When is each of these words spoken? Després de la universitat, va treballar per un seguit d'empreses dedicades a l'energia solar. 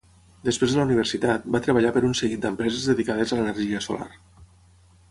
Després 0.47 0.71
de 0.71 0.79
la 0.79 0.85
universitat, 0.87 1.45
va 1.57 1.61
treballar 1.67 1.91
per 1.99 2.03
un 2.09 2.17
seguit 2.23 2.43
d'empreses 2.47 2.89
dedicades 2.95 3.37
a 3.37 3.41
l'energia 3.43 3.85
solar. 3.91 4.11